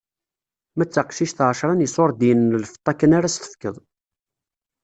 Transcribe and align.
Ma 0.75 0.85
d 0.85 0.89
taqcict 0.89 1.39
ɛecṛa 1.49 1.73
n 1.75 1.85
iṣurdiyen 1.87 2.41
n 2.53 2.59
lfeṭṭa 2.63 2.91
kan 2.93 3.15
ara 3.17 3.29
s-tefkeḍ. 3.33 3.75